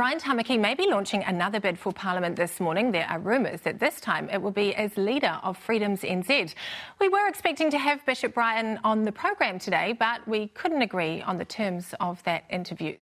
Brian 0.00 0.18
Tamaki 0.18 0.58
may 0.58 0.74
be 0.74 0.86
launching 0.86 1.22
another 1.24 1.60
bid 1.60 1.78
for 1.78 1.92
Parliament 1.92 2.34
this 2.34 2.58
morning. 2.58 2.90
There 2.90 3.06
are 3.06 3.18
rumours 3.18 3.60
that 3.60 3.80
this 3.80 4.00
time 4.00 4.30
it 4.30 4.40
will 4.40 4.50
be 4.50 4.74
as 4.74 4.96
leader 4.96 5.38
of 5.42 5.58
Freedoms 5.58 6.00
NZ. 6.00 6.54
We 6.98 7.10
were 7.10 7.28
expecting 7.28 7.70
to 7.70 7.76
have 7.76 8.06
Bishop 8.06 8.32
Brian 8.32 8.80
on 8.82 9.04
the 9.04 9.12
programme 9.12 9.58
today, 9.58 9.92
but 9.92 10.26
we 10.26 10.46
couldn't 10.46 10.80
agree 10.80 11.20
on 11.20 11.36
the 11.36 11.44
terms 11.44 11.92
of 12.00 12.22
that 12.22 12.44
interview. 12.48 12.96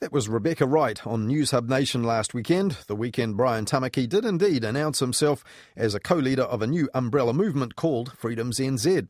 That 0.00 0.12
was 0.12 0.28
Rebecca 0.28 0.64
Wright 0.64 1.04
on 1.04 1.26
Newshub 1.26 1.68
Nation 1.68 2.04
last 2.04 2.34
weekend. 2.34 2.76
The 2.86 2.94
weekend, 2.94 3.36
Brian 3.36 3.64
Tamaki 3.64 4.08
did 4.08 4.24
indeed 4.24 4.62
announce 4.62 5.00
himself 5.00 5.42
as 5.74 5.96
a 5.96 5.98
co 5.98 6.14
leader 6.14 6.44
of 6.44 6.62
a 6.62 6.68
new 6.68 6.88
umbrella 6.94 7.32
movement 7.32 7.74
called 7.74 8.16
Freedoms 8.16 8.60
NZ. 8.60 9.08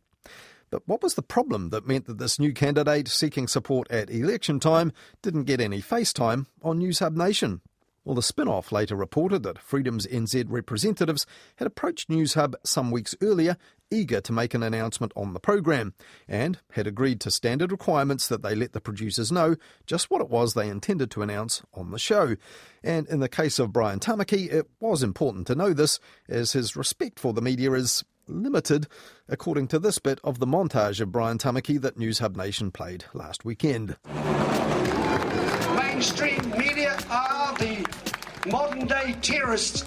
But 0.75 0.89
what 0.89 1.05
was 1.05 1.15
the 1.15 1.23
problem 1.23 1.71
that 1.71 1.87
meant 1.87 2.07
that 2.07 2.19
this 2.19 2.41
new 2.41 2.53
candidate 2.53 3.07
seeking 3.07 3.47
support 3.47 3.89
at 3.93 4.11
election 4.11 4.59
time 4.59 4.93
didn't 5.23 5.45
get 5.45 5.61
any 5.61 5.81
face 5.81 6.13
time 6.13 6.49
on 6.63 6.81
Newshub 6.81 7.15
Nation? 7.15 7.61
Well, 8.05 8.17
the 8.17 8.23
spin 8.23 8.49
off 8.49 8.73
later 8.73 8.97
reported 8.97 9.45
that 9.45 9.61
Freedom's 9.63 10.05
NZ 10.05 10.47
representatives 10.49 11.27
had 11.59 11.69
approached 11.69 12.11
News 12.11 12.35
Hub 12.35 12.57
some 12.65 12.91
weeks 12.91 13.15
earlier, 13.21 13.57
eager 13.89 14.21
to 14.23 14.33
make 14.33 14.53
an 14.53 14.65
announcement 14.65 15.13
on 15.15 15.33
the 15.33 15.39
program, 15.39 15.95
and 16.27 16.59
had 16.73 16.89
agreed 16.89 17.21
to 17.21 17.31
standard 17.31 17.71
requirements 17.71 18.27
that 18.27 18.43
they 18.43 18.57
let 18.57 18.73
the 18.73 18.81
producers 18.81 19.31
know 19.31 19.55
just 19.87 20.11
what 20.11 20.21
it 20.21 20.29
was 20.29 20.55
they 20.55 20.69
intended 20.69 21.09
to 21.13 21.23
announce 21.23 21.63
on 21.73 21.93
the 21.93 22.01
show. 22.01 22.35
And 22.83 23.07
in 23.07 23.21
the 23.21 23.29
case 23.29 23.61
of 23.61 23.73
Brian 23.73 24.01
Tamaki, 24.01 24.53
it 24.53 24.69
was 24.81 25.05
important 25.05 25.47
to 25.47 25.55
know 25.55 25.73
this, 25.73 26.01
as 26.29 26.51
his 26.51 26.75
respect 26.75 27.21
for 27.21 27.33
the 27.33 27.41
media 27.41 27.71
is 27.75 28.03
limited, 28.29 28.87
according 29.29 29.69
to 29.69 29.79
this 29.79 29.99
bit 29.99 30.21
of 30.25 30.39
the 30.39 30.47
montage 30.47 31.01
of 31.01 31.13
Brian 31.13 31.39
Tamaki 31.39 31.81
that 31.81 31.97
Newshub 31.97 32.37
Nation 32.37 32.71
played 32.71 33.05
last 33.15 33.45
weekend. 33.45 33.97
Mainstream 35.77 36.51
media 36.51 36.99
are 37.11 37.57
the 37.59 37.87
modern 38.51 38.87
day 38.87 39.17
terrorists. 39.23 39.85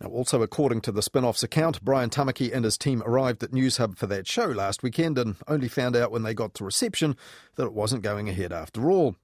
Now, 0.00 0.08
also 0.08 0.42
according 0.42 0.80
to 0.82 0.92
the 0.92 1.02
spin 1.02 1.24
off's 1.24 1.42
account, 1.42 1.82
Brian 1.82 2.10
Tamaki 2.10 2.52
and 2.52 2.64
his 2.64 2.76
team 2.76 3.02
arrived 3.06 3.42
at 3.42 3.52
Newshub 3.52 3.96
for 3.96 4.06
that 4.08 4.26
show 4.26 4.46
last 4.46 4.82
weekend 4.82 5.16
and 5.16 5.36
only 5.46 5.68
found 5.68 5.96
out 5.96 6.10
when 6.10 6.24
they 6.24 6.34
got 6.34 6.52
to 6.54 6.64
reception 6.64 7.16
that 7.54 7.66
it 7.66 7.72
wasn't 7.72 8.02
going 8.02 8.28
ahead 8.28 8.52
after 8.52 8.90
all. 8.90 9.16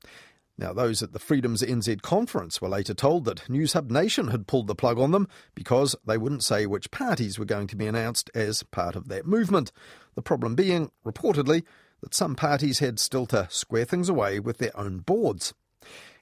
Now, 0.61 0.75
those 0.75 1.03
at 1.03 1.15
the 1.15 1.19
Freedoms 1.19 1.63
NZ 1.63 2.03
conference 2.03 2.61
were 2.61 2.69
later 2.69 2.93
told 2.93 3.25
that 3.25 3.49
Newshub 3.49 3.91
Nation 3.91 4.29
had 4.29 4.47
pulled 4.47 4.67
the 4.67 4.75
plug 4.75 4.99
on 4.99 5.11
them 5.11 5.27
because 5.55 5.97
they 6.07 6.19
wouldn't 6.19 6.45
say 6.45 6.67
which 6.67 6.91
parties 6.91 7.39
were 7.39 7.47
going 7.47 7.67
to 7.69 7.77
be 7.77 7.87
announced 7.87 8.31
as 8.35 8.63
part 8.65 8.95
of 8.95 9.09
that 9.09 9.27
movement. 9.27 9.73
The 10.17 10.23
problem 10.23 10.55
being, 10.55 10.91
reportedly, 11.03 11.65
that 12.03 12.13
some 12.13 12.35
parties 12.35 12.81
had 12.81 12.99
still 12.99 13.25
to 13.29 13.49
square 13.49 13.87
things 13.87 14.11
away 14.11 14.39
with 14.39 14.59
their 14.59 14.79
own 14.79 14.99
boards. 14.99 15.55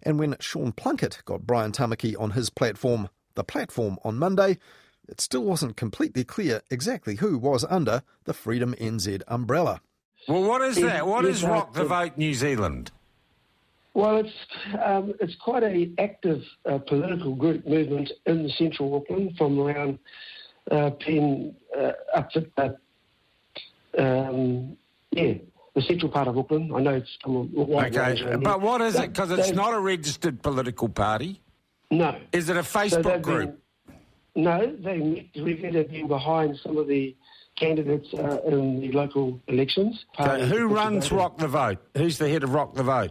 And 0.05 0.21
when 0.21 0.37
Sean 0.39 0.71
Plunket 0.71 1.25
got 1.25 1.45
Brian 1.45 1.73
Tamaki 1.73 2.15
on 2.17 2.31
his 2.31 2.49
platform, 2.49 3.09
The 3.35 3.43
Platform, 3.43 3.99
on 4.05 4.19
Monday, 4.21 4.59
it 5.09 5.21
still 5.21 5.43
wasn't 5.43 5.77
completely 5.77 6.23
clear 6.23 6.63
exactly 6.71 7.17
who 7.17 7.39
was 7.39 7.65
under 7.69 8.05
the 8.23 8.35
Freedom 8.35 8.77
NZ 8.79 9.21
umbrella. 9.27 9.81
Well, 10.29 10.45
what 10.45 10.63
is 10.63 10.77
that? 10.77 11.09
What 11.09 11.25
is 11.25 11.43
Rock 11.43 11.75
the 11.75 11.85
Vote 11.85 12.17
New 12.17 12.35
Zealand? 12.35 12.93
Well, 13.99 14.19
it's 14.19 14.33
um, 14.81 15.13
it's 15.19 15.35
quite 15.35 15.65
a 15.65 15.91
active 15.99 16.41
uh, 16.65 16.79
political 16.79 17.35
group 17.35 17.67
movement 17.67 18.13
in 18.27 18.49
central 18.51 18.95
Auckland, 18.95 19.37
from 19.37 19.59
around 19.59 19.99
uh, 20.71 20.91
Penn 20.91 21.57
uh, 21.77 21.91
up 22.15 22.31
to 22.31 22.47
uh, 22.59 22.69
um, 23.99 24.77
yeah 25.11 25.35
the 25.75 25.83
central 25.83 26.13
part 26.13 26.29
of 26.29 26.39
Auckland. 26.39 26.71
I 26.77 26.79
know 26.79 26.95
it's 26.95 27.19
from 27.25 27.35
a 27.35 27.41
wide 27.43 27.97
Okay, 27.97 28.37
but 28.37 28.61
what 28.61 28.83
is 28.83 28.95
it? 28.95 29.13
Because 29.13 29.33
it's 29.33 29.51
not 29.51 29.75
a 29.75 29.81
registered 29.81 30.45
political 30.45 30.89
party. 30.89 31.43
No. 31.91 32.21
Is 32.31 32.49
it 32.49 32.57
a 32.57 32.61
Facebook 32.61 33.03
so 33.03 33.19
group? 33.19 33.59
Been, 33.89 34.45
no, 34.45 34.77
they 34.79 34.99
met. 34.99 35.27
They've 35.35 35.91
been 35.91 36.07
behind 36.07 36.57
some 36.63 36.77
of 36.77 36.87
the 36.87 37.17
candidates 37.57 38.15
uh, 38.15 38.39
in 38.47 38.81
the 38.81 38.93
local 38.93 39.41
elections. 39.49 40.05
So 40.17 40.39
who 40.45 40.69
runs 40.69 41.11
Rock 41.11 41.39
the 41.39 41.49
Vote? 41.49 41.79
Who's 41.97 42.19
the 42.19 42.29
head 42.29 42.45
of 42.45 42.55
Rock 42.55 42.75
the 42.75 42.85
Vote? 42.85 43.11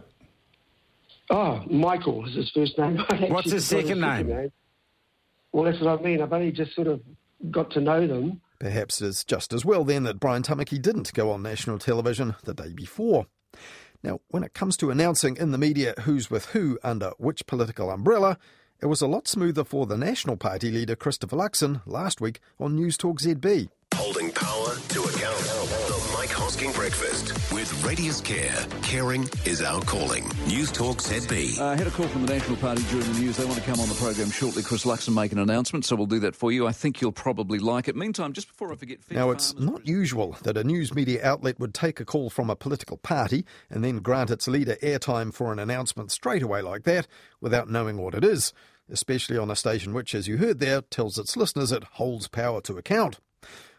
Oh, 1.30 1.62
Michael 1.68 2.26
is 2.26 2.34
his 2.34 2.50
first 2.50 2.78
name. 2.78 2.96
What's 3.28 3.50
his 3.50 3.66
second 3.66 4.00
name? 4.00 4.28
name? 4.28 4.52
Well, 5.52 5.64
that's 5.64 5.80
what 5.80 6.00
I 6.00 6.02
mean. 6.02 6.22
I've 6.22 6.32
only 6.32 6.52
just 6.52 6.74
sort 6.74 6.86
of 6.86 7.00
got 7.50 7.70
to 7.72 7.80
know 7.80 8.06
them. 8.06 8.40
Perhaps 8.58 9.00
it's 9.00 9.24
just 9.24 9.52
as 9.52 9.64
well 9.64 9.84
then 9.84 10.02
that 10.04 10.18
Brian 10.18 10.42
Tamaki 10.42 10.80
didn't 10.80 11.12
go 11.14 11.30
on 11.30 11.42
national 11.42 11.78
television 11.78 12.34
the 12.44 12.54
day 12.54 12.72
before. 12.72 13.26
Now, 14.02 14.20
when 14.28 14.42
it 14.42 14.54
comes 14.54 14.76
to 14.78 14.90
announcing 14.90 15.36
in 15.36 15.50
the 15.50 15.58
media 15.58 15.94
who's 16.02 16.30
with 16.30 16.46
who 16.46 16.78
under 16.82 17.10
which 17.18 17.46
political 17.46 17.90
umbrella, 17.90 18.38
it 18.80 18.86
was 18.86 19.00
a 19.00 19.06
lot 19.08 19.26
smoother 19.26 19.64
for 19.64 19.86
the 19.86 19.96
National 19.96 20.36
Party 20.36 20.70
leader 20.70 20.94
Christopher 20.94 21.36
Luxon 21.36 21.82
last 21.84 22.20
week 22.20 22.40
on 22.60 22.76
News 22.76 22.96
Talk 22.96 23.20
ZB. 23.20 23.68
Holding 23.98 24.30
power 24.30 24.76
to 24.76 25.02
account. 25.02 25.38
The 25.88 26.10
Mike 26.14 26.30
Hosking 26.30 26.72
Breakfast 26.72 27.32
with 27.52 27.84
Radius 27.84 28.20
Care. 28.20 28.64
Caring 28.80 29.28
is 29.44 29.60
our 29.60 29.82
calling. 29.82 30.30
News 30.46 30.70
Talk 30.70 30.98
ZB. 30.98 31.58
Uh, 31.58 31.64
I 31.64 31.76
had 31.76 31.88
a 31.88 31.90
call 31.90 32.06
from 32.06 32.24
the 32.24 32.32
National 32.32 32.56
Party 32.58 32.80
during 32.90 33.12
the 33.12 33.18
news. 33.18 33.36
They 33.36 33.44
want 33.44 33.58
to 33.58 33.64
come 33.64 33.80
on 33.80 33.88
the 33.88 33.96
program 33.96 34.30
shortly. 34.30 34.62
Chris 34.62 34.84
Luxon 34.84 35.14
make 35.14 35.32
an 35.32 35.40
announcement, 35.40 35.84
so 35.84 35.96
we'll 35.96 36.06
do 36.06 36.20
that 36.20 36.36
for 36.36 36.52
you. 36.52 36.68
I 36.68 36.72
think 36.72 37.00
you'll 37.00 37.10
probably 37.10 37.58
like 37.58 37.88
it. 37.88 37.96
Meantime, 37.96 38.32
just 38.32 38.46
before 38.46 38.72
I 38.72 38.76
forget... 38.76 38.98
Now, 39.10 39.30
it's 39.30 39.58
not 39.58 39.84
usual 39.84 40.36
that 40.44 40.56
a 40.56 40.62
news 40.62 40.94
media 40.94 41.20
outlet 41.24 41.58
would 41.58 41.74
take 41.74 41.98
a 41.98 42.04
call 42.04 42.30
from 42.30 42.50
a 42.50 42.56
political 42.56 42.98
party 42.98 43.44
and 43.68 43.82
then 43.82 43.98
grant 43.98 44.30
its 44.30 44.46
leader 44.46 44.76
airtime 44.80 45.34
for 45.34 45.52
an 45.52 45.58
announcement 45.58 46.12
straight 46.12 46.44
away 46.44 46.62
like 46.62 46.84
that 46.84 47.08
without 47.40 47.68
knowing 47.68 47.98
what 47.98 48.14
it 48.14 48.22
is, 48.22 48.52
especially 48.88 49.36
on 49.36 49.50
a 49.50 49.56
station 49.56 49.92
which, 49.92 50.14
as 50.14 50.28
you 50.28 50.36
heard 50.36 50.60
there, 50.60 50.82
tells 50.82 51.18
its 51.18 51.36
listeners 51.36 51.72
it 51.72 51.82
holds 51.82 52.28
power 52.28 52.60
to 52.60 52.78
account 52.78 53.18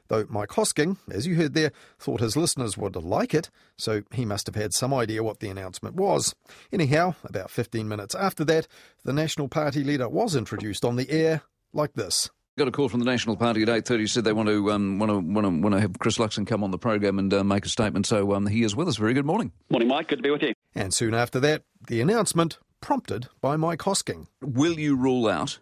though 0.09 0.25
Mike 0.29 0.49
Hosking, 0.49 0.97
as 1.09 1.25
you 1.25 1.35
heard 1.35 1.53
there, 1.53 1.71
thought 1.97 2.19
his 2.19 2.35
listeners 2.35 2.77
would 2.77 2.95
like 2.95 3.33
it, 3.33 3.49
so 3.77 4.03
he 4.11 4.25
must 4.25 4.45
have 4.47 4.55
had 4.55 4.73
some 4.73 4.93
idea 4.93 5.23
what 5.23 5.39
the 5.39 5.49
announcement 5.49 5.95
was. 5.95 6.35
Anyhow, 6.73 7.15
about 7.23 7.49
15 7.49 7.87
minutes 7.87 8.13
after 8.13 8.43
that, 8.45 8.67
the 9.05 9.13
National 9.13 9.47
Party 9.47 9.83
leader 9.83 10.09
was 10.09 10.35
introduced 10.35 10.83
on 10.83 10.97
the 10.97 11.09
air 11.09 11.41
like 11.73 11.93
this. 11.93 12.29
Got 12.57 12.67
a 12.67 12.71
call 12.71 12.89
from 12.89 12.99
the 12.99 13.05
National 13.05 13.37
Party 13.37 13.61
at 13.61 13.69
eight 13.69 13.85
thirty. 13.85 14.05
Said 14.05 14.25
they 14.25 14.33
want 14.33 14.49
to 14.49 14.69
um, 14.71 14.99
want 14.99 15.09
to 15.09 15.19
want 15.19 15.45
to 15.45 15.61
want 15.61 15.75
to 15.75 15.79
have 15.79 15.97
Chris 15.97 16.17
Luxon 16.17 16.45
come 16.45 16.61
on 16.61 16.71
the 16.71 16.77
program 16.77 17.17
and 17.17 17.33
uh, 17.33 17.41
make 17.41 17.65
a 17.65 17.69
statement. 17.69 18.05
So 18.05 18.33
um, 18.33 18.47
he 18.47 18.63
is 18.63 18.75
with 18.75 18.89
us. 18.89 18.97
Very 18.97 19.13
good 19.13 19.25
morning. 19.25 19.53
Morning, 19.69 19.87
Mike. 19.87 20.09
Good 20.09 20.17
to 20.17 20.23
be 20.23 20.29
with 20.29 20.41
you. 20.41 20.51
And 20.75 20.93
soon 20.93 21.13
after 21.13 21.39
that, 21.39 21.63
the 21.87 22.01
announcement 22.01 22.57
prompted 22.81 23.29
by 23.39 23.55
Mike 23.55 23.79
Hosking. 23.79 24.27
Will 24.41 24.77
you 24.77 24.97
rule 24.97 25.29
out 25.29 25.59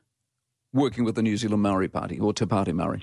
working 0.73 1.03
with 1.03 1.13
the 1.13 1.21
New 1.21 1.37
Zealand 1.37 1.61
Maori 1.61 1.87
Party 1.87 2.19
or 2.19 2.33
Te 2.33 2.45
Pāti 2.45 2.73
Maori? 2.73 3.01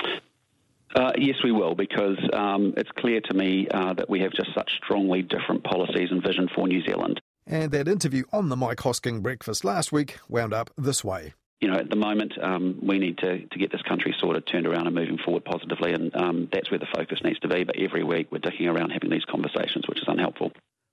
Uh, 0.95 1.13
yes, 1.19 1.37
we 1.43 1.51
will, 1.51 1.75
because 1.75 2.19
um, 2.33 2.75
it's 2.77 2.91
clear 2.97 3.21
to 3.21 3.35
me 3.35 3.67
uh, 3.69 3.95
that 3.95 4.09
we 4.09 4.21
have 4.21 4.33
just 4.33 4.51
such 4.55 4.71
strongly 4.85 5.23
different 5.23 5.65
policies 5.65 6.09
and 6.11 6.23
vision 6.23 6.49
for 6.55 6.69
New 6.69 6.83
Zealand. 6.85 7.21
And 7.47 7.71
that 7.73 7.89
interview 7.89 8.25
on 8.33 8.49
the 8.49 8.57
Mike 8.57 8.79
Hosking 8.79 9.21
breakfast 9.21 9.65
last 9.65 9.93
week 9.93 10.19
wound 10.29 10.55
up 10.55 10.71
this 10.79 11.05
way. 11.05 11.35
You 11.61 11.69
know, 11.69 11.79
at 11.79 11.91
the 11.91 11.97
moment, 11.97 12.35
um, 12.43 12.79
we 12.83 12.99
need 12.99 13.19
to, 13.19 13.45
to 13.47 13.59
get 13.59 13.73
this 13.73 13.83
country 13.83 14.15
sort 14.21 14.37
of 14.37 14.45
turned 14.47 14.67
around 14.67 14.87
and 14.87 14.95
moving 14.95 15.19
forward 15.19 15.45
positively, 15.45 15.93
and 15.93 16.15
um, 16.15 16.49
that's 16.53 16.71
where 16.71 16.79
the 16.79 16.87
focus 16.95 17.21
needs 17.25 17.39
to 17.41 17.49
be. 17.49 17.65
But 17.65 17.77
every 17.79 18.05
week 18.05 18.31
we're 18.31 18.39
dicking 18.39 18.67
around 18.73 18.91
having 18.91 19.11
these 19.11 19.25
conversations, 19.25 19.85
which 19.89 19.99
is 19.99 20.05
unhelpful. 20.07 20.53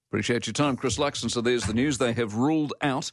Appreciate 0.10 0.46
your 0.48 0.54
time, 0.54 0.76
Chris 0.76 0.98
Luxon. 0.98 1.32
So 1.32 1.42
there's 1.42 1.64
the 1.66 1.74
news. 1.74 1.98
They 1.98 2.14
have 2.14 2.36
ruled 2.36 2.74
out 2.82 3.12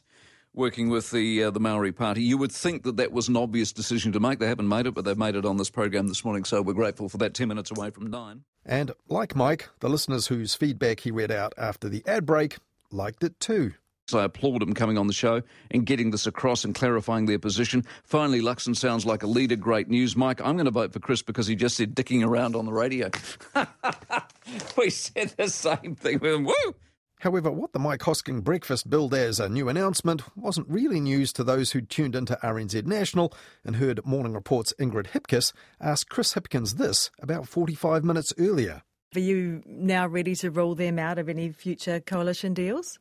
working 0.59 0.89
with 0.89 1.09
the 1.09 1.45
uh, 1.45 1.51
the 1.51 1.59
Maori 1.59 1.91
Party. 1.91 2.21
You 2.21 2.37
would 2.37 2.51
think 2.51 2.83
that 2.83 2.97
that 2.97 3.11
was 3.11 3.27
an 3.29 3.37
obvious 3.37 3.71
decision 3.71 4.11
to 4.11 4.19
make. 4.19 4.37
They 4.37 4.47
haven't 4.47 4.67
made 4.67 4.85
it, 4.85 4.93
but 4.93 5.05
they've 5.05 5.17
made 5.17 5.35
it 5.35 5.45
on 5.45 5.57
this 5.57 5.69
program 5.71 6.07
this 6.07 6.23
morning. 6.23 6.43
So 6.43 6.61
we're 6.61 6.73
grateful 6.73 7.09
for 7.09 7.17
that. 7.17 7.33
Ten 7.33 7.47
minutes 7.47 7.71
away 7.71 7.89
from 7.89 8.07
nine. 8.07 8.43
And 8.65 8.91
like 9.07 9.35
Mike, 9.35 9.69
the 9.79 9.89
listeners 9.89 10.27
whose 10.27 10.53
feedback 10.53 10.99
he 10.99 11.11
read 11.11 11.31
out 11.31 11.53
after 11.57 11.89
the 11.89 12.03
ad 12.05 12.25
break 12.25 12.57
liked 12.91 13.23
it 13.23 13.39
too. 13.39 13.73
So 14.09 14.17
I 14.19 14.23
applaud 14.23 14.63
him 14.63 14.73
coming 14.73 14.97
on 14.97 15.05
the 15.05 15.13
show 15.13 15.43
and 15.69 15.85
getting 15.85 16.09
this 16.09 16.25
across 16.25 16.65
and 16.65 16.73
clarifying 16.73 17.27
their 17.27 17.37
position. 17.37 17.85
Finally, 18.03 18.41
Luxon 18.41 18.75
sounds 18.75 19.05
like 19.05 19.21
a 19.21 19.27
leader. 19.27 19.55
Great 19.55 19.87
news. 19.87 20.15
Mike, 20.15 20.41
I'm 20.41 20.55
going 20.55 20.65
to 20.65 20.71
vote 20.71 20.91
for 20.93 20.99
Chris 20.99 21.21
because 21.21 21.45
he 21.45 21.55
just 21.55 21.77
said 21.77 21.95
dicking 21.95 22.25
around 22.25 22.55
on 22.55 22.65
the 22.65 22.73
radio. 22.73 23.11
we 24.77 24.89
said 24.89 25.35
the 25.37 25.47
same 25.47 25.95
thing. 25.95 26.19
Woo! 26.43 26.75
However, 27.19 27.51
what 27.51 27.73
the 27.73 27.79
Mike 27.79 28.01
Hosking 28.01 28.43
breakfast 28.43 28.89
billed 28.89 29.13
as 29.13 29.41
a 29.41 29.49
new 29.49 29.67
announcement 29.67 30.23
wasn't 30.37 30.69
really 30.69 31.01
news 31.01 31.33
to 31.33 31.43
those 31.43 31.71
who'd 31.71 31.89
tuned 31.89 32.15
into 32.15 32.39
RNZ 32.41 32.85
National 32.85 33.33
and 33.65 33.75
heard 33.75 34.05
Morning 34.05 34.33
Report's 34.33 34.73
Ingrid 34.79 35.07
Hipkiss 35.07 35.51
ask 35.81 36.07
Chris 36.07 36.33
Hipkins 36.33 36.77
this 36.77 37.11
about 37.19 37.45
45 37.47 38.05
minutes 38.05 38.33
earlier. 38.39 38.83
Are 39.15 39.19
you 39.19 39.63
now 39.65 40.07
ready 40.07 40.33
to 40.35 40.49
rule 40.49 40.75
them 40.75 40.97
out 40.97 41.19
of 41.19 41.27
any 41.27 41.51
future 41.51 41.99
coalition 41.99 42.53
deals? 42.53 42.99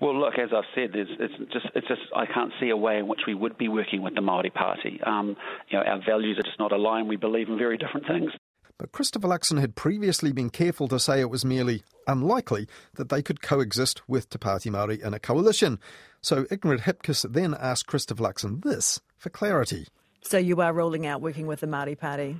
Well, 0.00 0.18
look, 0.18 0.34
as 0.38 0.50
I've 0.54 0.64
said, 0.74 0.90
it's, 0.94 1.10
it's, 1.18 1.52
just 1.52 1.66
it's 1.74 1.88
just 1.88 2.02
I 2.14 2.26
can't 2.26 2.52
see 2.60 2.70
a 2.70 2.76
way 2.76 2.98
in 2.98 3.08
which 3.08 3.22
we 3.26 3.34
would 3.34 3.58
be 3.58 3.68
working 3.68 4.02
with 4.02 4.14
the 4.14 4.20
Maori 4.20 4.50
Party. 4.50 5.00
Um, 5.04 5.36
you 5.70 5.78
know, 5.78 5.84
our 5.84 6.00
values 6.06 6.38
are 6.38 6.42
just 6.42 6.58
not 6.58 6.72
aligned. 6.72 7.08
We 7.08 7.16
believe 7.16 7.48
in 7.48 7.58
very 7.58 7.78
different 7.78 8.06
things. 8.06 8.30
But 8.78 8.92
Christopher 8.92 9.28
Luxon 9.28 9.60
had 9.60 9.76
previously 9.76 10.32
been 10.32 10.50
careful 10.50 10.88
to 10.88 10.98
say 10.98 11.20
it 11.20 11.30
was 11.30 11.44
merely 11.44 11.84
unlikely 12.08 12.66
that 12.94 13.08
they 13.08 13.22
could 13.22 13.40
coexist 13.40 14.02
with 14.08 14.28
Te 14.28 14.38
Pāti 14.38 14.70
Māori 14.70 15.00
in 15.00 15.14
a 15.14 15.20
coalition. 15.20 15.78
So 16.20 16.44
Ingrid 16.44 16.80
Hipkiss 16.80 17.32
then 17.32 17.54
asked 17.54 17.86
Christopher 17.86 18.24
Luxon 18.24 18.62
this 18.64 19.00
for 19.16 19.30
clarity. 19.30 19.86
So 20.22 20.38
you 20.38 20.60
are 20.60 20.72
ruling 20.72 21.06
out 21.06 21.20
working 21.20 21.46
with 21.46 21.60
the 21.60 21.66
Māori 21.66 21.96
Party? 21.96 22.36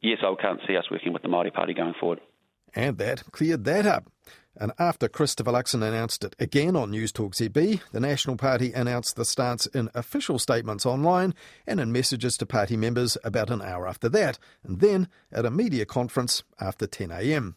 Yes, 0.00 0.18
I 0.22 0.34
can't 0.40 0.60
see 0.66 0.76
us 0.76 0.90
working 0.90 1.12
with 1.12 1.22
the 1.22 1.28
Māori 1.28 1.52
Party 1.52 1.74
going 1.74 1.94
forward. 2.00 2.20
And 2.74 2.98
that 2.98 3.30
cleared 3.32 3.64
that 3.64 3.86
up. 3.86 4.10
And 4.56 4.72
after 4.78 5.08
Christopher 5.08 5.52
Luxon 5.52 5.82
announced 5.82 6.24
it 6.24 6.36
again 6.38 6.76
on 6.76 6.90
News 6.90 7.12
Talk 7.12 7.34
ZB, 7.34 7.80
the 7.92 8.00
National 8.00 8.36
Party 8.36 8.72
announced 8.72 9.16
the 9.16 9.24
stance 9.24 9.66
in 9.66 9.90
official 9.94 10.38
statements 10.38 10.84
online 10.84 11.34
and 11.66 11.80
in 11.80 11.92
messages 11.92 12.36
to 12.38 12.46
party 12.46 12.76
members 12.76 13.16
about 13.24 13.50
an 13.50 13.62
hour 13.62 13.86
after 13.86 14.08
that, 14.10 14.38
and 14.64 14.80
then 14.80 15.08
at 15.32 15.46
a 15.46 15.50
media 15.50 15.86
conference 15.86 16.42
after 16.60 16.86
10am. 16.86 17.54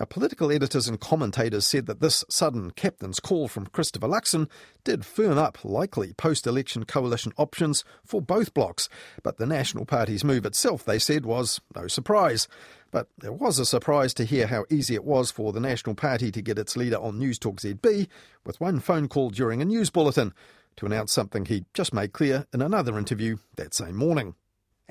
Now, 0.00 0.06
political 0.06 0.50
editors 0.50 0.88
and 0.88 0.98
commentators 0.98 1.66
said 1.66 1.84
that 1.84 2.00
this 2.00 2.24
sudden 2.30 2.70
captain's 2.70 3.20
call 3.20 3.48
from 3.48 3.66
Christopher 3.66 4.08
Luxon 4.08 4.48
did 4.82 5.04
firm 5.04 5.36
up 5.36 5.62
likely 5.62 6.14
post 6.14 6.46
election 6.46 6.86
coalition 6.86 7.34
options 7.36 7.84
for 8.02 8.22
both 8.22 8.54
blocs, 8.54 8.88
but 9.22 9.36
the 9.36 9.44
National 9.44 9.84
Party's 9.84 10.24
move 10.24 10.46
itself, 10.46 10.86
they 10.86 10.98
said, 10.98 11.26
was 11.26 11.60
no 11.76 11.86
surprise. 11.86 12.48
But 12.90 13.08
it 13.22 13.34
was 13.34 13.58
a 13.58 13.66
surprise 13.66 14.14
to 14.14 14.24
hear 14.24 14.46
how 14.46 14.64
easy 14.70 14.94
it 14.94 15.04
was 15.04 15.30
for 15.30 15.52
the 15.52 15.60
National 15.60 15.94
Party 15.94 16.32
to 16.32 16.40
get 16.40 16.58
its 16.58 16.78
leader 16.78 16.96
on 16.96 17.18
News 17.18 17.38
Talk 17.38 17.56
ZB 17.60 18.08
with 18.46 18.58
one 18.58 18.80
phone 18.80 19.06
call 19.06 19.28
during 19.28 19.60
a 19.60 19.66
news 19.66 19.90
bulletin 19.90 20.32
to 20.76 20.86
announce 20.86 21.12
something 21.12 21.44
he'd 21.44 21.66
just 21.74 21.92
made 21.92 22.14
clear 22.14 22.46
in 22.54 22.62
another 22.62 22.96
interview 22.96 23.36
that 23.56 23.74
same 23.74 23.96
morning. 23.96 24.34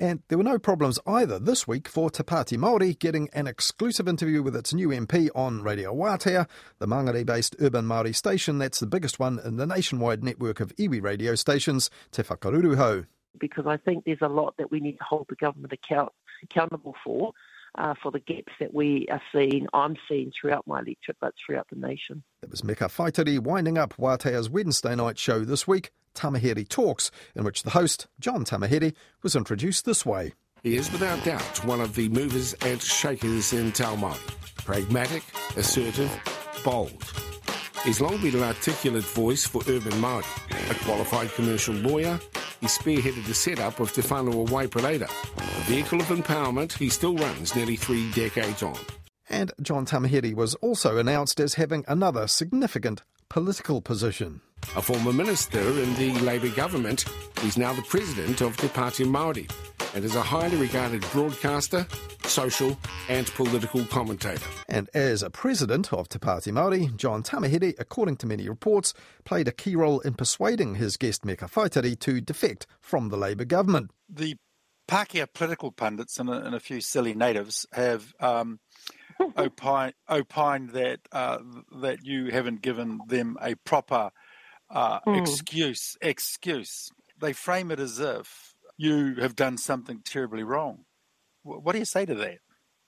And 0.00 0.22
there 0.28 0.38
were 0.38 0.44
no 0.44 0.58
problems 0.58 0.98
either 1.06 1.38
this 1.38 1.68
week 1.68 1.86
for 1.86 2.08
Te 2.08 2.22
Pāti 2.22 2.56
Māori 2.56 2.98
getting 2.98 3.28
an 3.34 3.46
exclusive 3.46 4.08
interview 4.08 4.42
with 4.42 4.56
its 4.56 4.72
new 4.72 4.88
MP 4.88 5.28
on 5.34 5.62
Radio 5.62 5.94
Wātea, 5.94 6.48
the 6.78 6.86
Mangere-based 6.86 7.56
urban 7.60 7.84
Māori 7.84 8.16
station 8.16 8.56
that's 8.56 8.80
the 8.80 8.86
biggest 8.86 9.20
one 9.20 9.38
in 9.44 9.58
the 9.58 9.66
nationwide 9.66 10.24
network 10.24 10.58
of 10.60 10.74
iwi 10.76 11.02
radio 11.02 11.34
stations, 11.34 11.90
Te 12.12 12.22
Whakaruruhau. 12.22 13.04
Because 13.38 13.66
I 13.66 13.76
think 13.76 14.06
there's 14.06 14.22
a 14.22 14.28
lot 14.28 14.54
that 14.56 14.70
we 14.70 14.80
need 14.80 14.96
to 14.96 15.04
hold 15.04 15.26
the 15.28 15.36
government 15.36 15.74
account, 15.74 16.12
accountable 16.42 16.94
for, 17.04 17.32
uh, 17.74 17.92
for 18.02 18.10
the 18.10 18.20
gaps 18.20 18.54
that 18.58 18.72
we 18.72 19.06
are 19.10 19.20
seeing, 19.34 19.66
I'm 19.74 19.96
seeing 20.08 20.32
throughout 20.32 20.66
my 20.66 20.78
electorate, 20.78 21.18
but 21.20 21.34
throughout 21.36 21.68
the 21.68 21.76
nation. 21.76 22.22
It 22.42 22.50
was 22.50 22.62
Meka 22.62 22.88
Whaitiri 22.88 23.38
winding 23.38 23.76
up 23.76 23.92
Wātea's 23.98 24.48
Wednesday 24.48 24.96
night 24.96 25.18
show 25.18 25.44
this 25.44 25.68
week, 25.68 25.90
Tamihere 26.14 26.68
Talks, 26.68 27.10
in 27.34 27.44
which 27.44 27.62
the 27.62 27.70
host, 27.70 28.06
John 28.18 28.44
Tamihere, 28.44 28.94
was 29.22 29.36
introduced 29.36 29.84
this 29.84 30.04
way. 30.04 30.32
He 30.62 30.76
is 30.76 30.92
without 30.92 31.24
doubt 31.24 31.64
one 31.64 31.80
of 31.80 31.94
the 31.94 32.08
movers 32.10 32.54
and 32.54 32.80
shakers 32.82 33.52
in 33.52 33.72
Tāmaki. 33.72 34.18
Pragmatic, 34.64 35.22
assertive, 35.56 36.10
bold. 36.64 37.04
He's 37.84 38.00
long 38.00 38.20
been 38.20 38.36
an 38.36 38.42
articulate 38.42 39.04
voice 39.04 39.46
for 39.46 39.62
urban 39.68 39.92
Māori, 39.92 40.70
a 40.70 40.84
qualified 40.84 41.32
commercial 41.32 41.74
lawyer. 41.74 42.20
He 42.60 42.66
spearheaded 42.66 43.24
the 43.26 43.32
setup 43.32 43.80
of 43.80 43.90
Te 43.92 44.02
Whānau 44.02 44.46
Waipareta, 44.48 45.08
a 45.08 45.64
vehicle 45.64 46.00
of 46.00 46.08
empowerment 46.08 46.72
he 46.72 46.90
still 46.90 47.16
runs 47.16 47.56
nearly 47.56 47.76
three 47.76 48.10
decades 48.10 48.62
on. 48.62 48.76
And 49.30 49.52
John 49.62 49.86
Tamihere 49.86 50.34
was 50.34 50.56
also 50.56 50.98
announced 50.98 51.40
as 51.40 51.54
having 51.54 51.84
another 51.88 52.26
significant 52.26 53.02
political 53.30 53.80
position. 53.80 54.42
A 54.76 54.82
former 54.82 55.12
minister 55.12 55.60
in 55.60 55.94
the 55.96 56.12
Labour 56.20 56.48
government, 56.50 57.04
he's 57.40 57.58
now 57.58 57.72
the 57.72 57.82
president 57.82 58.40
of 58.40 58.56
Te 58.56 58.68
Pāti 58.68 59.04
Māori 59.04 59.50
and 59.94 60.04
is 60.04 60.14
a 60.14 60.22
highly 60.22 60.56
regarded 60.56 61.04
broadcaster, 61.12 61.86
social 62.22 62.78
and 63.08 63.26
political 63.34 63.84
commentator. 63.86 64.46
And 64.68 64.88
as 64.94 65.22
a 65.22 65.30
president 65.30 65.92
of 65.92 66.08
Te 66.08 66.18
Pāti 66.18 66.52
Māori, 66.52 66.94
John 66.96 67.22
Tamihere, 67.22 67.74
according 67.78 68.16
to 68.18 68.26
many 68.26 68.48
reports, 68.48 68.94
played 69.24 69.48
a 69.48 69.52
key 69.52 69.74
role 69.74 70.00
in 70.00 70.14
persuading 70.14 70.76
his 70.76 70.96
guest 70.96 71.22
Meka 71.22 71.50
Whaitiri 71.50 71.98
to 72.00 72.20
defect 72.20 72.66
from 72.80 73.08
the 73.08 73.16
Labour 73.16 73.44
government. 73.44 73.90
The 74.08 74.36
Pākehā 74.88 75.26
political 75.32 75.70
pundits 75.70 76.18
and 76.18 76.28
a, 76.28 76.44
and 76.44 76.54
a 76.54 76.60
few 76.60 76.80
silly 76.80 77.14
natives 77.14 77.66
have 77.72 78.12
um, 78.20 78.58
opined, 79.36 79.94
opined 80.08 80.70
that 80.70 81.00
uh, 81.12 81.38
that 81.80 82.04
you 82.04 82.26
haven't 82.26 82.62
given 82.62 83.00
them 83.06 83.36
a 83.40 83.54
proper 83.54 84.10
uh, 84.70 85.00
mm. 85.00 85.20
excuse. 85.20 85.96
Excuse. 86.00 86.90
They 87.20 87.32
frame 87.32 87.70
it 87.70 87.80
as 87.80 87.98
if 87.98 88.54
you 88.76 89.16
have 89.16 89.36
done 89.36 89.58
something 89.58 90.00
terribly 90.04 90.42
wrong. 90.42 90.84
What 91.42 91.72
do 91.72 91.78
you 91.78 91.84
say 91.84 92.06
to 92.06 92.14
that? 92.14 92.38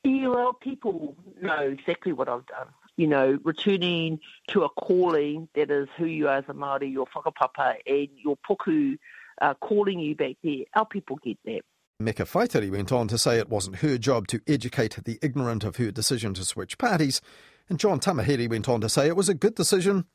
Yeah, 0.05 0.29
well, 0.29 0.52
people 0.52 1.17
know 1.40 1.61
exactly 1.61 2.12
what 2.12 2.29
I've 2.29 2.46
done. 2.46 2.69
You 2.96 3.06
know, 3.06 3.38
returning 3.44 4.20
to 4.49 4.64
a 4.64 4.69
calling 4.69 5.49
that 5.55 5.70
is 5.70 5.88
who 5.96 6.06
you 6.06 6.29
are 6.29 6.38
as 6.38 6.44
a 6.49 6.52
Māori, 6.52 6.93
your 6.93 7.06
whakapapa, 7.06 7.76
and 7.87 8.08
your 8.23 8.37
puku 8.49 8.99
uh, 9.40 9.55
calling 9.55 9.99
you 9.99 10.14
back 10.14 10.37
there. 10.43 10.64
Our 10.75 10.87
people 10.87 11.19
get 11.23 11.38
that. 11.44 11.62
Meka 12.02 12.26
Whaitiri 12.26 12.70
went 12.70 12.90
on 12.90 13.08
to 13.08 13.17
say 13.17 13.38
it 13.38 13.49
wasn't 13.49 13.76
her 13.76 13.96
job 13.96 14.26
to 14.28 14.40
educate 14.46 14.99
the 15.05 15.19
ignorant 15.23 15.62
of 15.62 15.76
her 15.76 15.90
decision 15.90 16.35
to 16.35 16.44
switch 16.44 16.76
parties, 16.78 17.20
and 17.69 17.78
John 17.78 18.00
Tamihere 18.00 18.49
went 18.49 18.69
on 18.69 18.81
to 18.81 18.88
say 18.88 19.06
it 19.06 19.17
was 19.17 19.28
a 19.28 19.35
good 19.35 19.55
decision. 19.55 20.06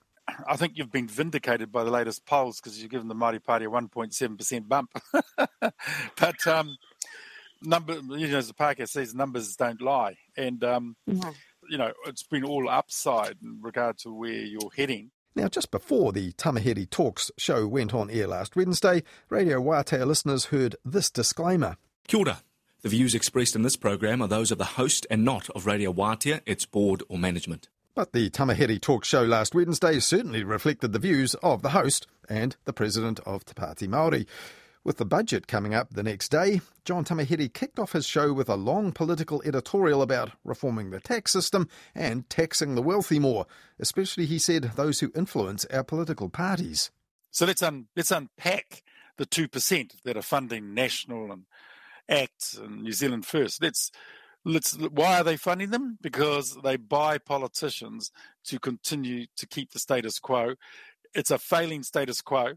I 0.48 0.58
think 0.58 0.74
you've 0.76 0.92
been 0.92 1.08
vindicated 1.08 1.72
by 1.72 1.84
the 1.84 1.92
latest 1.92 2.26
polls 2.26 2.60
because 2.60 2.82
you've 2.82 2.92
given 2.92 3.08
the 3.08 3.16
Māori 3.16 3.44
Party 3.44 3.66
a 3.66 3.70
1.7% 3.70 4.68
bump. 4.68 4.92
but 6.18 6.48
um, 6.48 6.78
number, 7.62 7.96
you 7.96 8.28
know, 8.28 8.38
as 8.38 8.48
the 8.48 8.54
Pākehā 8.54 8.88
says, 8.88 9.16
numbers 9.16 9.56
don't 9.56 9.82
lie, 9.82 10.18
and 10.36 10.64
um, 10.64 10.96
you 11.08 11.78
know 11.78 11.92
it's 12.06 12.24
been 12.24 12.44
all 12.44 12.70
upside 12.70 13.38
in 13.42 13.60
regard 13.62 13.98
to 14.00 14.14
where 14.14 14.32
you're 14.32 14.72
heading. 14.76 15.12
Now, 15.36 15.48
just 15.48 15.70
before 15.70 16.14
the 16.14 16.32
Tamihere 16.34 16.90
Talks 16.90 17.30
show 17.38 17.68
went 17.68 17.94
on 17.94 18.10
air 18.10 18.28
last 18.28 18.56
Wednesday, 18.56 19.04
Radio 19.30 19.62
Wātea 19.62 20.06
listeners 20.06 20.46
heard 20.46 20.76
this 20.84 21.12
disclaimer. 21.12 21.78
Kia 22.08 22.20
ora. 22.22 22.42
The 22.82 22.90
views 22.90 23.16
expressed 23.16 23.56
in 23.56 23.64
this 23.64 23.76
program 23.76 24.22
are 24.22 24.28
those 24.28 24.52
of 24.52 24.58
the 24.58 24.66
host 24.66 25.06
and 25.10 25.24
not 25.26 25.50
of 25.52 25.66
Radio 25.66 25.92
Wātea, 25.92 26.42
its 26.46 26.66
board 26.66 27.04
or 27.10 27.18
management. 27.18 27.70
But 27.98 28.14
the 28.14 28.30
Tamihere 28.30 28.80
Talk 28.80 29.06
show 29.06 29.24
last 29.24 29.56
Wednesday 29.56 29.98
certainly 29.98 30.44
reflected 30.44 30.94
the 30.94 31.00
views 31.00 31.34
of 31.42 31.64
the 31.64 31.70
host 31.70 32.06
and 32.30 32.56
the 32.66 32.72
president 32.72 33.20
of 33.22 33.44
Te 33.44 33.56
Pāti 33.56 33.88
Māori. 33.88 34.28
With 34.84 34.98
the 34.98 35.04
budget 35.04 35.48
coming 35.48 35.74
up 35.74 35.90
the 35.90 36.04
next 36.04 36.30
day, 36.30 36.62
John 36.86 37.04
Tamihere 37.04 37.52
kicked 37.52 37.80
off 37.80 37.94
his 37.94 38.06
show 38.06 38.34
with 38.34 38.50
a 38.50 38.56
long 38.56 38.92
political 38.92 39.42
editorial 39.44 40.04
about 40.04 40.30
reforming 40.44 40.92
the 40.92 41.00
tax 41.00 41.32
system 41.32 41.68
and 41.96 42.30
taxing 42.30 42.76
the 42.76 42.84
wealthy 42.84 43.18
more, 43.18 43.48
especially, 43.80 44.28
he 44.28 44.38
said, 44.38 44.74
those 44.76 45.00
who 45.00 45.12
influence 45.16 45.66
our 45.74 45.84
political 45.84 46.30
parties. 46.30 46.92
So 47.32 47.48
let's, 47.48 47.64
un- 47.64 47.88
let's 47.96 48.12
unpack 48.12 48.84
the 49.18 49.26
2% 49.26 50.04
that 50.04 50.16
are 50.16 50.22
funding 50.22 50.76
National 50.76 51.32
and 51.32 51.46
ACT 52.08 52.60
and 52.62 52.84
New 52.84 52.94
Zealand 52.94 53.26
First. 53.26 53.64
Let's 53.64 53.92
let's 54.48 54.78
why 54.78 55.20
are 55.20 55.24
they 55.24 55.38
funding 55.38 55.72
them? 55.72 55.98
Because 56.02 56.58
they 56.64 56.78
buy 56.78 57.18
politicians 57.18 58.12
to 58.46 58.60
continue 58.60 59.26
to 59.36 59.46
keep 59.46 59.72
the 59.72 59.80
status 59.80 60.20
quo. 60.20 60.56
It's 61.14 61.32
a 61.32 61.38
failing 61.38 61.84
status 61.84 62.22
quo 62.22 62.54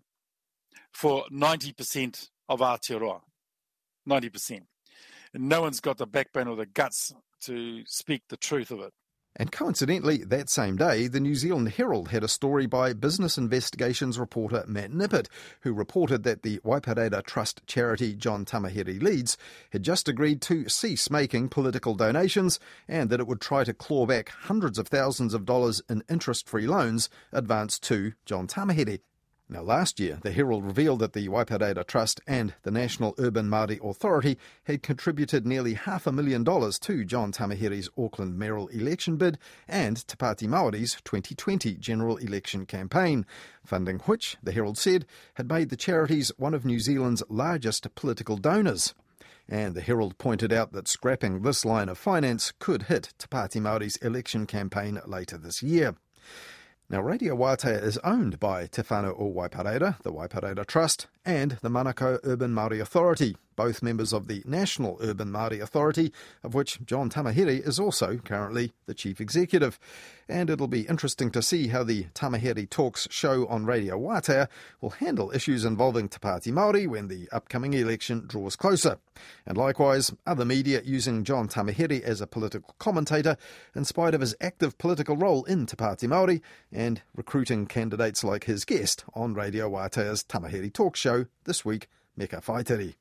for 0.93 1.25
90% 1.33 2.29
of 2.49 2.61
Aotearoa. 2.61 3.21
90%. 4.09 4.63
And 5.35 5.49
no 5.49 5.63
one's 5.63 5.81
got 5.81 5.99
the 5.99 6.07
backbone 6.07 6.49
or 6.49 6.57
the 6.57 6.67
guts 6.67 7.13
to 7.43 7.83
speak 7.87 8.23
the 8.29 8.37
truth 8.37 8.71
of 8.71 8.81
it. 8.81 8.93
And 9.37 9.53
coincidentally, 9.53 10.19
that 10.25 10.51
same 10.51 10.77
day, 10.77 11.07
the 11.07 11.21
New 11.21 11.35
Zealand 11.35 11.71
Herald 11.71 12.09
had 12.09 12.25
a 12.25 12.29
story 12.29 12.67
by 12.67 12.93
Business 12.93 13.39
Investigations 13.39 14.19
reporter 14.19 14.65
Matt 14.67 14.91
Nippert, 14.91 15.29
who 15.61 15.73
reported 15.73 16.25
that 16.25 16.43
the 16.43 16.59
Waipareta 16.59 17.25
Trust 17.25 17.67
charity 17.67 18.15
John 18.15 18.45
Tamihere 18.45 19.01
leads 19.01 19.39
had 19.71 19.83
just 19.83 20.09
agreed 20.09 20.43
to 20.43 20.69
cease 20.69 21.11
making 21.11 21.49
political 21.49 21.95
donations 21.95 22.59
and 22.89 23.09
that 23.11 23.21
it 23.21 23.27
would 23.29 23.41
try 23.41 23.63
to 23.63 23.73
claw 23.73 24.05
back 24.05 24.31
hundreds 24.31 24.79
of 24.79 24.89
thousands 24.89 25.33
of 25.33 25.45
dollars 25.45 25.81
in 25.89 26.03
interest 26.09 26.49
free 26.49 26.67
loans 26.67 27.09
advanced 27.33 27.83
to 27.85 28.13
John 28.27 28.47
Tamihere. 28.47 28.99
Now, 29.53 29.63
last 29.63 29.99
year, 29.99 30.21
the 30.23 30.31
Herald 30.31 30.65
revealed 30.65 31.01
that 31.01 31.13
the 31.13 31.27
Waipareta 31.27 31.85
Trust 31.85 32.21
and 32.25 32.55
the 32.63 32.71
National 32.71 33.17
Urban 33.19 33.51
Māori 33.51 33.85
Authority 33.85 34.39
had 34.63 34.85
contributed 34.85 35.45
nearly 35.45 35.75
half 35.75 36.07
a 36.07 36.13
million 36.13 36.45
dollars 36.45 36.79
to 36.79 37.05
John 37.05 37.33
Tamihere's 37.33 37.91
Auckland 37.99 38.39
mayoral 38.39 38.69
election 38.69 39.17
bid 39.17 39.39
and 39.67 40.07
Te 40.07 40.15
Pāti 40.15 40.47
Māori's 40.47 40.99
2020 41.03 41.75
general 41.75 42.17
election 42.19 42.65
campaign, 42.65 43.27
funding 43.65 43.99
which, 44.01 44.37
the 44.41 44.53
Herald 44.53 44.79
said, 44.79 45.05
had 45.35 45.51
made 45.51 45.71
the 45.71 45.77
charities 45.77 46.31
one 46.37 46.55
of 46.55 46.65
New 46.65 46.79
Zealand's 46.79 47.25
largest 47.29 47.93
political 47.97 48.37
donors. 48.37 48.95
And 49.49 49.75
the 49.75 49.81
Herald 49.81 50.17
pointed 50.17 50.53
out 50.53 50.71
that 50.75 50.87
scrapping 50.87 51.43
this 51.43 51.65
line 51.65 51.89
of 51.89 51.99
finance 51.99 52.53
could 52.61 52.85
hit 52.85 53.15
Te 53.19 53.27
Pāti 53.27 53.61
Māori's 53.61 53.97
election 53.97 54.47
campaign 54.47 55.01
later 55.07 55.37
this 55.37 55.61
year. 55.61 55.97
Now, 56.93 57.03
Radio 57.03 57.37
Wātea 57.37 57.81
is 57.81 57.99
owned 57.99 58.41
by 58.41 58.67
Te 58.67 58.83
Whānau 58.83 59.15
o 59.17 59.33
Waipareta, 59.33 60.03
the 60.03 60.13
Waipareta 60.13 60.67
Trust, 60.67 61.07
and 61.25 61.59
the 61.63 61.69
Manukau 61.69 62.19
Urban 62.25 62.53
Māori 62.53 62.81
Authority, 62.81 63.37
both 63.57 63.83
members 63.83 64.13
of 64.15 64.27
the 64.27 64.43
National 64.47 64.97
Urban 65.03 65.29
Māori 65.29 65.61
Authority, 65.61 66.13
of 66.43 66.55
which 66.55 66.79
John 66.87 67.11
Tamihere 67.11 67.67
is 67.67 67.79
also 67.79 68.17
currently 68.17 68.73
the 68.87 68.95
chief 68.95 69.21
executive. 69.21 69.79
And 70.29 70.49
it'll 70.49 70.69
be 70.69 70.83
interesting 70.83 71.31
to 71.33 71.43
see 71.43 71.69
how 71.69 71.83
the 71.83 72.05
Tamihere 72.15 72.71
Talks 72.71 73.07
show 73.11 73.47
on 73.49 73.67
Radio 73.67 73.99
Wātea 73.99 74.49
will 74.81 74.91
handle 74.91 75.33
issues 75.33 75.65
involving 75.65 76.09
Te 76.09 76.19
Pāti 76.19 76.53
Māori 76.53 76.87
when 76.87 77.09
the 77.09 77.29
upcoming 77.33 77.75
election 77.75 78.25
draws 78.27 78.57
closer. 78.57 78.97
And 79.45 79.59
likewise, 79.59 80.13
other 80.27 80.45
media 80.45 80.81
using 80.85 81.25
John 81.25 81.49
Tamihere 81.49 82.01
as 82.03 82.21
a 82.21 82.27
political 82.27 82.75
commentator 82.79 83.37
in 83.75 83.85
spite 83.85 84.15
of 84.15 84.21
his 84.21 84.35
active 84.41 84.79
political 84.79 85.17
role 85.17 85.45
in 85.45 85.67
Te 85.67 85.77
Pāti 85.77 86.09
Māori 86.09 86.41
and 86.73 87.03
recruiting 87.15 87.67
candidates 87.67 88.25
like 88.25 88.45
his 88.45 88.65
guest 88.65 89.05
on 89.15 89.35
Radio 89.35 89.69
Wātea's 89.69 90.23
Tamihere 90.23 90.73
Talk 90.73 90.97
show 90.97 91.10
this 91.45 91.65
week, 91.65 91.89
Meka 92.19 92.41
Whaitiri. 92.45 92.95